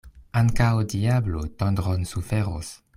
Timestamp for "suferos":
2.15-2.77